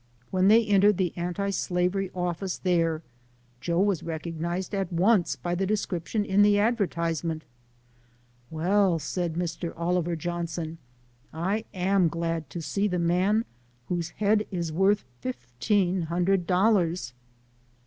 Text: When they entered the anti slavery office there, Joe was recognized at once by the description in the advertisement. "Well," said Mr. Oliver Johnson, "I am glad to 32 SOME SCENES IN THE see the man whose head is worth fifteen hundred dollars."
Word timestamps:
When 0.31 0.47
they 0.47 0.65
entered 0.65 0.97
the 0.97 1.13
anti 1.15 1.51
slavery 1.51 2.09
office 2.15 2.57
there, 2.57 3.03
Joe 3.59 3.79
was 3.81 4.01
recognized 4.01 4.73
at 4.73 4.91
once 4.91 5.35
by 5.35 5.53
the 5.53 5.67
description 5.67 6.25
in 6.25 6.41
the 6.41 6.57
advertisement. 6.57 7.43
"Well," 8.49 8.97
said 8.97 9.35
Mr. 9.35 9.73
Oliver 9.77 10.15
Johnson, 10.15 10.79
"I 11.31 11.65
am 11.71 12.07
glad 12.07 12.49
to 12.49 12.61
32 12.61 12.61
SOME 12.61 12.61
SCENES 12.71 12.77
IN 12.77 12.81
THE 12.81 12.81
see 12.81 12.87
the 13.03 13.07
man 13.13 13.45
whose 13.89 14.09
head 14.09 14.47
is 14.49 14.73
worth 14.73 15.03
fifteen 15.19 16.01
hundred 16.07 16.47
dollars." 16.47 17.13